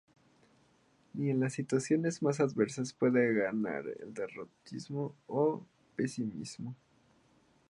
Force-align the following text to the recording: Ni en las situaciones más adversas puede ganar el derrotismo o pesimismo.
Ni 1.13 1.29
en 1.29 1.39
las 1.41 1.53
situaciones 1.53 2.23
más 2.23 2.39
adversas 2.39 2.91
puede 2.91 3.35
ganar 3.35 3.83
el 3.99 4.15
derrotismo 4.15 5.13
o 5.27 5.63
pesimismo. 5.95 6.75